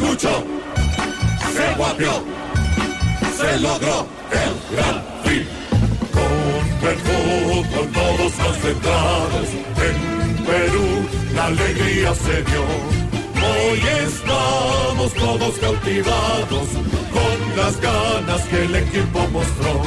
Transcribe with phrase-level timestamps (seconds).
[0.00, 0.44] Luchó,
[1.52, 2.12] se guapió,
[3.36, 5.46] se logró el gran fin.
[6.12, 12.64] Con el fútbol todos concentrados, en Perú la alegría se dio.
[13.42, 16.68] Hoy estamos todos cautivados
[17.12, 19.82] con las ganas que el equipo mostró.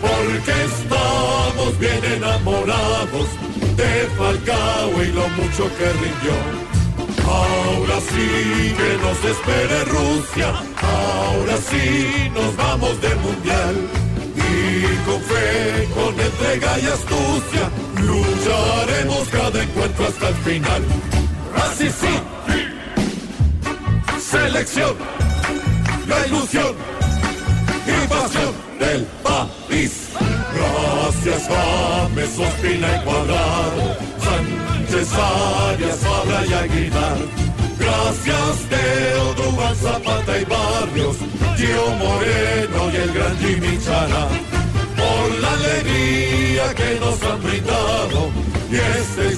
[0.00, 3.28] Porque estamos bien enamorados
[3.76, 6.81] de Falcao y lo mucho que rindió.
[7.24, 10.48] Ahora sí que nos espere Rusia,
[10.80, 13.76] ahora sí nos vamos del mundial.
[14.34, 17.70] Y con fe, con entrega y astucia,
[18.00, 20.82] lucharemos cada encuentro hasta el final.
[21.54, 22.14] Así sí,
[24.18, 24.96] selección,
[26.08, 26.74] la ilusión
[27.86, 30.08] y pasión del país.
[30.54, 33.96] Gracias James, Ospina y Cuadrado,
[34.92, 37.16] Sánchez, Arias, Fabra y Aguilar.
[37.78, 41.16] Gracias Teodoro, Zapata y Barrios,
[41.56, 44.28] Gio Moreno y el gran Jimmy Chara.
[44.96, 48.30] Por la alegría que nos han brindado
[48.70, 49.28] y este